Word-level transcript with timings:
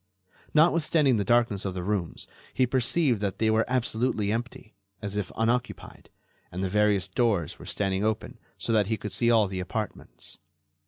Notwithstanding 0.55 1.17
the 1.17 1.23
darkness 1.23 1.63
of 1.63 1.75
the 1.75 1.83
rooms, 1.83 2.25
he 2.55 2.65
perceived 2.65 3.21
that 3.21 3.37
they 3.37 3.51
were 3.51 3.65
absolutely 3.69 4.31
empty, 4.31 4.73
as 4.99 5.15
if 5.15 5.31
unoccupied, 5.37 6.09
and 6.51 6.63
the 6.63 6.69
various 6.69 7.07
doors 7.07 7.59
were 7.59 7.67
standing 7.67 8.03
open 8.03 8.39
so 8.57 8.73
that 8.73 8.87
he 8.87 8.97
could 8.97 9.11
see 9.11 9.29
all 9.29 9.45
the 9.45 9.59
apartments. 9.59 10.39